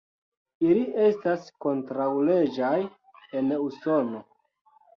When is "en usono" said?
3.43-4.27